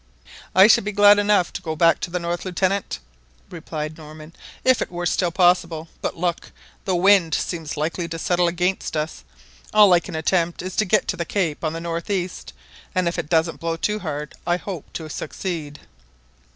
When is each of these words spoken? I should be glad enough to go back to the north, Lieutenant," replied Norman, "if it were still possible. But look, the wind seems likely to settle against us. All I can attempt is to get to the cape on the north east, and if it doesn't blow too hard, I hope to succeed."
I 0.55 0.65
should 0.65 0.83
be 0.83 0.91
glad 0.93 1.19
enough 1.19 1.53
to 1.53 1.61
go 1.61 1.75
back 1.75 1.99
to 1.99 2.09
the 2.09 2.17
north, 2.17 2.43
Lieutenant," 2.43 2.97
replied 3.51 3.99
Norman, 3.99 4.33
"if 4.63 4.81
it 4.81 4.89
were 4.91 5.05
still 5.05 5.29
possible. 5.29 5.89
But 6.01 6.17
look, 6.17 6.51
the 6.85 6.95
wind 6.95 7.35
seems 7.35 7.77
likely 7.77 8.07
to 8.07 8.17
settle 8.17 8.47
against 8.47 8.97
us. 8.97 9.23
All 9.75 9.93
I 9.93 9.99
can 9.99 10.15
attempt 10.15 10.63
is 10.63 10.75
to 10.77 10.85
get 10.85 11.07
to 11.09 11.17
the 11.17 11.23
cape 11.23 11.63
on 11.63 11.73
the 11.73 11.79
north 11.79 12.09
east, 12.09 12.51
and 12.95 13.07
if 13.07 13.19
it 13.19 13.29
doesn't 13.29 13.59
blow 13.59 13.75
too 13.77 13.99
hard, 13.99 14.33
I 14.47 14.57
hope 14.57 14.91
to 14.93 15.07
succeed." 15.07 15.81